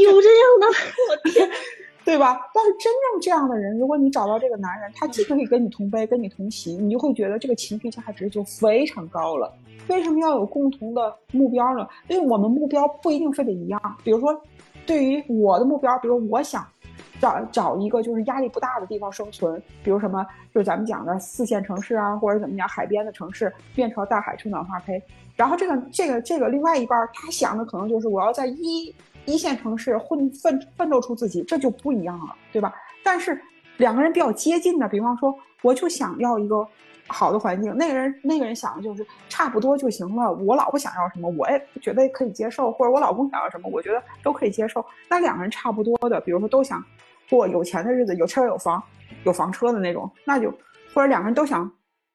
[0.00, 0.66] 有这样的，
[1.10, 1.50] 我天，
[2.08, 2.40] 对吧？
[2.54, 9.52] 但是真正这样的人，如果你找到这个男人，他既可以跟你同悲，跟你同喜，你就会觉得这个情绪价值就非常高了。
[9.88, 11.86] 为什么要有共同的目标呢？
[12.08, 13.78] 因为我们目标不一定非得一样。
[14.02, 14.34] 比如说，
[14.86, 16.66] 对于我的目标，比如我想
[17.20, 24.98] 找找一个就是压力不大的地方生存，比如什么，就是咱们讲的四线城市啊，或者怎么讲海边的城市，面朝大海，春暖花开。
[25.36, 28.92] 然后这个这个这个另外一半，他想的可能就是我要在一
[29.28, 32.74] 一线城市混奋奋斗出自己，这就不一样了，对吧？
[33.04, 33.40] 但是
[33.76, 36.66] 两个人比较接近的，比方说，我就想要一个。
[37.10, 40.30] 好的环境，那个人那个人想的就是差不多就行了。
[40.30, 44.84] 我老婆想要什么，我也觉得可以接受，或者我老公想要什么，我觉得都可以接受。
[45.08, 46.84] 那两个人差不多的，比如说都想
[47.30, 48.82] 过有钱的日子，有车有房，
[49.24, 50.50] 有房车的那种，那就
[50.92, 51.72] 或者两个人都想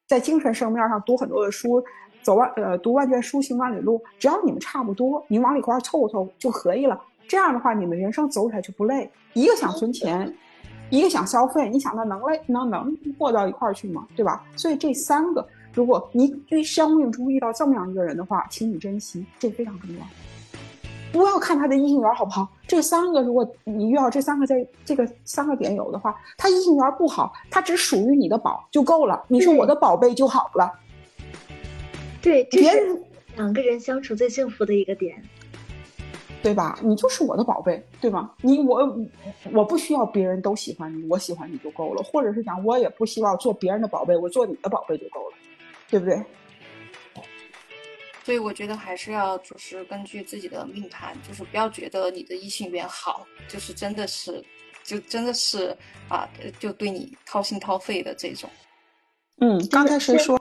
[0.07, 1.83] 在精神生面上读很多的书，
[2.21, 6.99] 走万呃读万卷书行万里路，只要你们差不多，你往里块凑凑就可以了。
[7.27, 9.09] 这样的话，你们人生走起来就不累。
[9.33, 10.33] 一个想存钱。
[10.89, 14.05] 一个想消费，你想他能累能能过到一块儿去吗？
[14.15, 14.43] 对吧？
[14.55, 20.05] 所以这三个，如果你遇生命中遇到这么样一个人的话，请你珍惜，这非常重要。
[21.13, 30.69] 不要看他的异性缘好不好，这三个如果你遇到这三个在这个三个点有的话，他异性缘不好，他只属于你的宝就够了，你是我的宝贝就好了。
[32.21, 33.01] 对，这是
[33.35, 35.23] 两个人相处最幸福的一个点。
[36.41, 36.77] 对吧？
[36.81, 38.29] 你就是我的宝贝，对吗？
[38.41, 38.93] 你我
[39.53, 42.03] 我不需要别人都喜欢你，我喜欢你就够了。
[42.03, 45.37] 或者是讲，我也不希望做别人的宝贝，我做你的宝贝就够了，
[45.89, 46.21] 对不对？
[48.23, 54.43] 所以我觉得还是要就是根据自己的命盘，就是不要觉得你的异性缘好，就是真的是，
[54.83, 55.75] 就真的是
[56.07, 56.27] 啊，
[56.59, 58.49] 就对你掏心掏肺的这种。
[59.39, 60.39] 嗯，刚才谁说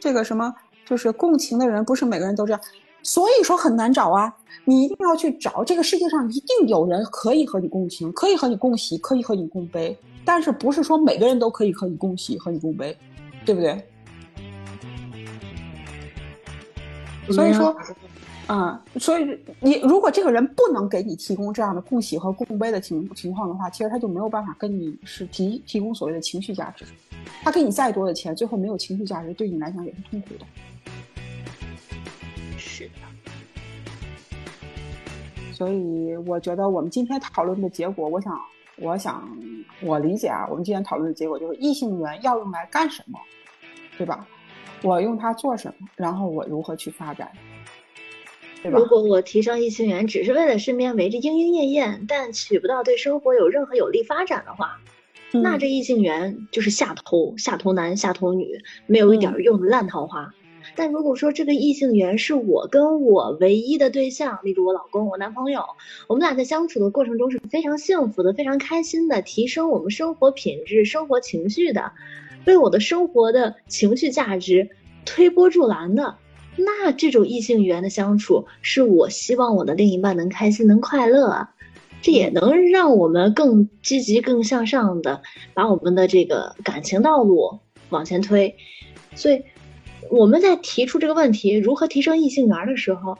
[0.00, 0.54] 这个什么？
[0.84, 2.60] 就是共情的人，不是每个人都这样。
[3.02, 4.32] 所以说很难找啊！
[4.64, 12.96] 你一定要去找，这个世界上一定有人可以和你共情，可以和你共喜，可以和你共悲，但是不是说每个人都可以和你共喜、和你共悲，
[13.44, 13.80] 对不对？
[17.30, 17.76] 所以说，
[18.48, 26.84] 嗯，所以你如果这个人不能给你提供这样的共喜和共悲的情情况的话，其实他就没有办法跟你是提提供所谓的情绪价值。
[27.42, 30.46] 他给你再多的钱，最后没有情绪价值，对你来讲也是痛苦的。
[35.52, 38.38] 所以我觉得我们今天讨论的结果，我想，
[38.76, 39.28] 我想，
[39.80, 43.18] 我理解啊，我们今天讨论的结果就是异性缘要用来干什么，
[43.96, 44.26] 对吧？
[44.82, 47.30] 我用它做什么，然后我如何去发展，
[48.62, 48.78] 对吧？
[48.78, 54.78] 如果我提升异性缘只是为了身边围着莺莺燕燕，但起不到对生活有任何有利发展的话，
[55.32, 60.32] 那这异性缘就是下头下头男下头女，没有一点用的烂桃花。
[60.74, 65.64] 但如果说这个异性缘是我跟我唯一的对象，例如我老公、我男朋友，
[66.08, 71.92] 我们俩在相处的过程中是非常幸福的、非常开心的，提升我们生活品质、生活情绪的，
[72.46, 74.70] 为我的生活的情绪价值
[75.04, 76.16] 推波助澜的，
[76.56, 81.48] 那这种异性缘的相处，是我希望我的另一半能开心、能快乐，
[82.00, 88.56] 这也能让我们更积极、更向上的把我们的这个感情道路往前推，
[89.14, 89.42] 所以。
[90.08, 93.18] 我们在提出这个问题如何提升异性缘的时候，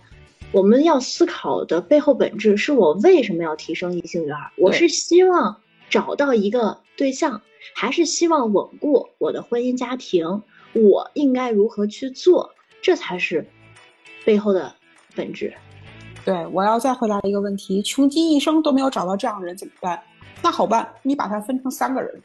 [0.52, 4.36] 我们要思考的背后本质是我为什么要提升异性缘？
[4.56, 5.56] 我是希望
[5.90, 7.40] 找到一个对象，
[7.74, 10.42] 还是希望稳固我的婚姻家庭？
[10.72, 12.50] 我应该如何去做？
[12.82, 13.46] 这才是
[14.24, 14.74] 背后的
[15.14, 15.52] 本质。
[16.24, 20.02] 对，我要再回答一个问题：穷极一生都没有找到这样的人怎么办？
[20.42, 22.22] 那好办，你把它分成三个人。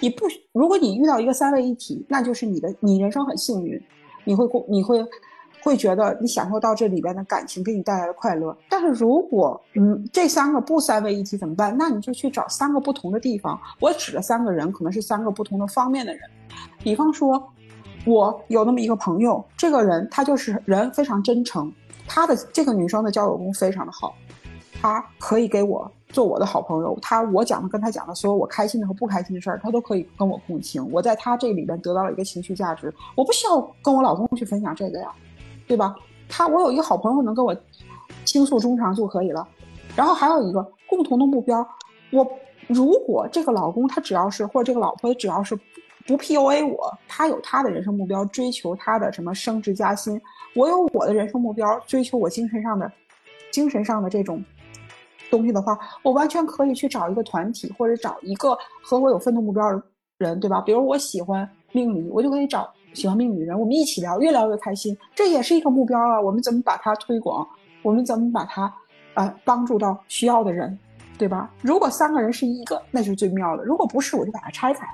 [0.00, 3.80] 你不，如果你遇到一个三位一体，那就是你的，你人生很幸运，
[4.24, 4.98] 你会过，你会
[5.62, 8.56] 会觉得你享受到这里边的感情给你带来的快乐。
[8.68, 11.76] 但是如果嗯这三个不三位一体怎么办？
[11.76, 13.58] 那你就去找三个不同的地方。
[13.80, 16.22] 我指的三个人可能是三个不同的方面的人，
[16.82, 17.42] 比方说，
[18.06, 21.72] 我有那么一个朋友，这个人他就是人非常真诚，
[22.08, 24.14] 他的这个女生的交友功非常的好，
[24.80, 30.86] 他可以给我做我的好朋友，他我讲的跟他讲的所有我开心的和不开心的事儿，他都可以跟我共情。
[30.90, 35.12] 我在他这里边得到了一个情绪价值，我不需要跟我老公去分享这个呀。
[35.70, 35.94] 对吧？
[36.28, 37.54] 他我有一个好朋友能跟我
[38.24, 39.46] 倾诉衷肠就可以了。
[39.94, 41.64] 然后还有一个共同的目标，
[42.10, 42.28] 我
[42.66, 45.54] 如果这个老公他只要是或者这个老婆只要是
[46.08, 50.20] 不 PUA 我，他有他的人生目标，追求他的什么升职加薪，
[50.56, 52.90] 我有我的人生目标，追求我精神上的
[53.52, 54.44] 精神上的这种
[55.30, 59.80] 东西的话，我完全可以去找一个团体或者找一个和我有奋斗目标的
[60.18, 60.60] 人，对吧？
[60.62, 62.68] 比如我喜欢命理，我就可以找。
[62.92, 66.20] 喜欢命理的人，我们一起聊，越聊越开心，这也是一个目标啊。
[66.20, 67.46] 我们怎么把它推广？
[67.82, 68.72] 我们怎么把它，
[69.14, 70.78] 呃，帮助到需要的人，
[71.16, 71.50] 对吧？
[71.62, 74.86] 如果三个人是一个，那就是最妙的；如果不是，我就把它拆开，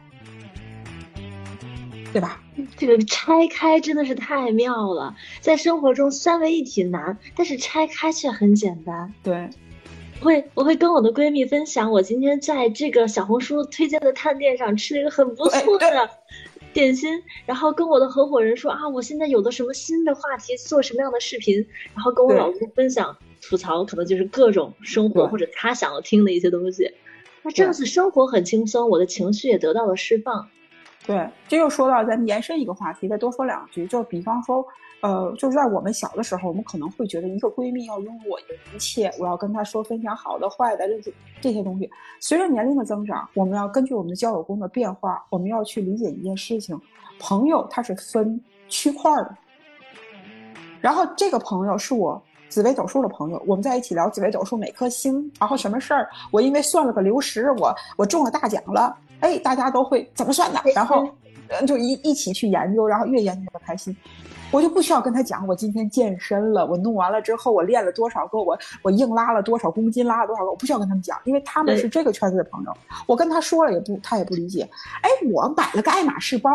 [2.12, 2.40] 对吧？
[2.76, 5.14] 这个拆开真的是太妙了。
[5.40, 9.12] 在生活中，三位一体难，但是拆开却很简单。
[9.22, 9.51] 对，
[10.20, 16.11] 会我会跟我的闺蜜分享，我今天在这个小红书推荐的探店上吃了一个很不错的。
[16.77, 26.93] 点心，然后跟我的合伙人说啊，我现在有的什么新的话题，做什么样的视频，然后跟我老公分享吐槽，可能就是各种生活或者他想要听的一些东西。
[27.43, 30.47] 那这样子生活很轻松，我的情绪也得到了释放。
[31.07, 34.62] 对，这又说到咱们延伸一个话题，再多说两句，就比方说。
[35.07, 41.89] 呃，就是在我们小的时候，我们可能会觉得一个闺蜜要拥有我的一切，我要跟她说分享好的、坏的这些这些东西。
[42.19, 46.77] 随着年龄的增长，我们要根据我们的交友宫的变化，我们要去理解一件事情：
[47.21, 49.37] 朋友他是分区块的。
[50.81, 60.61] 然后这个朋友是我紫微斗数的朋友，我们在一起聊紫微斗数每颗星，然后什么事儿，我因为算了个流时，我我中了大奖了，哎，大家都会怎么算的？
[60.75, 61.09] 然后
[61.65, 63.97] 就一一起去研究，然后越研究越开心。
[64.53, 72.72] 我就不需要跟他讲，我今天健身了，我弄完了之后，我练了多少个，我我硬拉了多少公斤，拉了多少个，我不需要跟他们讲，因为他们是这个圈子的朋友。
[73.07, 74.66] 我跟他说了也不，他也不理解。
[75.03, 76.51] 哎，我买了个爱马仕包，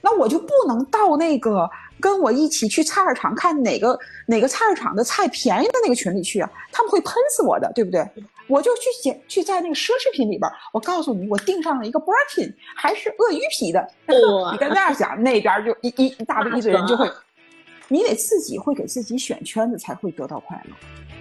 [0.00, 1.68] 那我就不能到那个
[2.02, 3.96] 跟我一起去菜市场看哪个
[4.26, 6.50] 哪个菜市场的菜便宜的那个群里去啊？
[6.72, 8.04] 他们会喷死我的，对不对？
[8.48, 13.88] 我就去捡去在那个奢侈品里边，我告诉你，我订上了一个 Birkin，还是鳄鱼皮的。
[14.08, 17.08] 你跟那儿讲，那边就一一一大堆一堆人就会，
[17.88, 20.74] 你得自己会给自己选圈子才会得到快乐。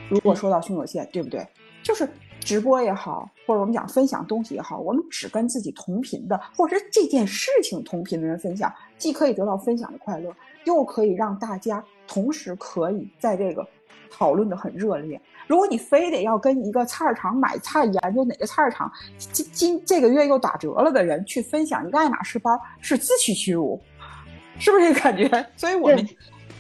[0.10, 1.48] 如果说到胸有线，对不对？
[1.84, 2.10] 就是
[2.40, 13.66] 直播也好，或者我们讲分享东西也好，我们只跟自己同频的，或者是这件事情同频的人分享，既可以得到分享的快乐，又可以让大家同时可以在这个
[14.10, 15.20] 讨论的很热烈。
[15.48, 23.82] 如果你非得要跟一个菜市场买菜研究哪个菜市场今今这个月又打折了的人去分享一个爱马仕包，是自取其辱，
[24.60, 25.28] 是不是这个感觉？
[25.58, 26.08] 所以我们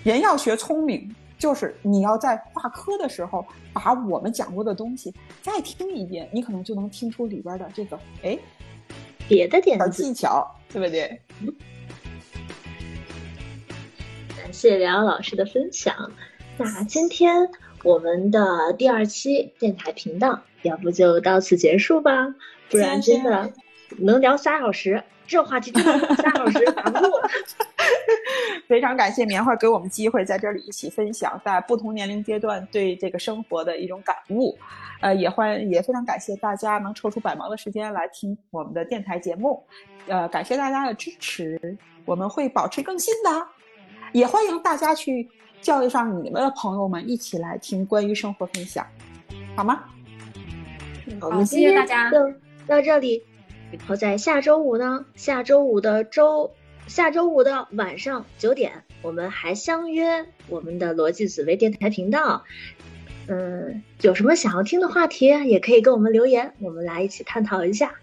[0.03, 8.37] 人要学聪明，就是你要在挂科的时候把我们讲过的东西再听一遍，你可能就能听出里边的这个哎
[9.29, 11.21] 别的点技巧，对不对？
[14.51, 15.95] 感谢梁阳老师的分享。
[16.57, 17.49] 那今天。
[17.83, 22.27] 我们的第二期电台频道，要不就到此结束吧，
[22.69, 23.51] 不然真的
[23.97, 27.11] 能聊仨小时，这话题真的仨小时打不住。
[28.69, 34.55] 非常感谢棉花给我们机会在这里一起分享在不同年龄阶段对这个生活的一种感悟，
[34.99, 39.65] 呃，也欢也非常感谢大家能抽出百忙的时间来听我们的电台节目，
[40.07, 41.59] 呃，感谢大家的支持，
[42.05, 43.47] 我们会保持更新的，
[44.11, 45.29] 也欢迎大家去。
[45.61, 48.83] 教育上你们的朋友们一起来听关于生活分享，
[49.55, 49.83] 好吗？
[51.19, 52.09] 好，谢谢大家。
[52.09, 52.17] 就
[52.65, 53.23] 到这里，
[53.69, 56.49] 然后在下周五呢，下周五的周，
[56.87, 62.43] 下周五的晚上九点，我们还相约我们的逻辑紫薇电台频道。
[63.27, 67.93] 嗯，有什么想要听的话题，也可以跟我们留言，我们来一起探讨一下。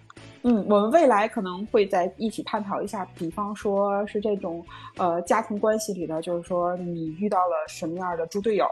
[0.49, 4.65] 嗯，我们未来可能会在一起探讨一下，比方说是这种
[4.97, 8.67] 呃家庭关系里的，就是说你遇到了什么样的猪队友，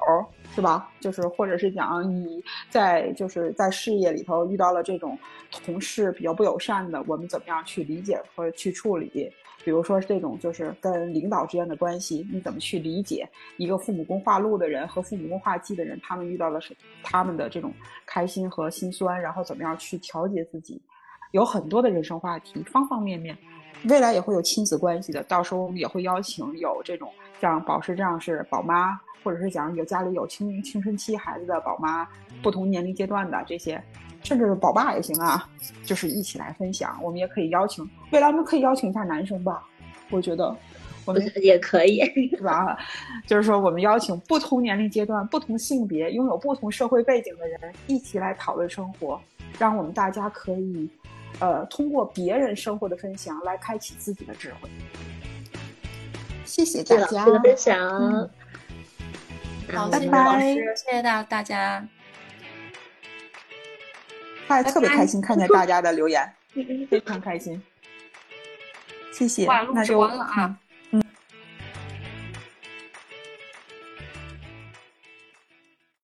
[0.54, 0.90] 是吧？
[1.00, 5.18] 就是或者是讲你在就是在事业里头遇到了这种
[5.66, 9.30] 同事比较不友善的，我们怎么样去理解和去处理？
[9.62, 17.70] 比如说这种就是跟领导之间的关系，你怎么去理解一个父母宫化禄的人和父母宫化忌的人，他们遇到了什他们的这种
[18.06, 20.80] 开心和心酸，然后怎么样去调节自己？
[21.36, 23.36] 有很多的人生话题，方方面面。
[23.90, 27.12] 未来也会有亲子关系的，到时候我们也会邀请有这种
[27.42, 32.08] 像宝石这样是宝妈，或者是讲有家里有青青春期孩子的宝妈，
[32.42, 33.80] 不同年龄阶段的这些，
[34.22, 35.46] 甚至是宝爸也行啊，
[35.84, 36.98] 就是一起来分享。
[37.02, 39.62] 我们也可以邀请，未来我们可以邀请一下男生吧，
[40.10, 40.56] 我觉得
[41.04, 42.00] 我们 也可以，
[42.34, 42.78] 是吧？
[43.26, 49.20] 就是说我们邀请不同年龄阶段、不同性别、拥有不同社会背景的人一起来讨论生活，
[49.58, 50.88] 让我们大家可以。
[51.40, 54.68] 呃，通过别人生活的分享来开启自己的智慧。
[56.44, 58.30] 谢谢大家的分享，
[59.72, 61.86] 好，拜拜，谢谢大大家。
[64.48, 66.32] 他特别开心看见大家的留言，
[66.88, 67.60] 非常开心。
[69.12, 70.56] 谢谢，那就完了啊。